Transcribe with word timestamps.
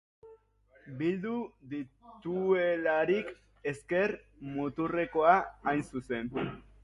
Bildu 1.01 1.33
dituelarik, 1.73 3.29
ezker-muturrekoa 3.73 5.35
hain 5.73 5.85
zuzen. 5.95 6.35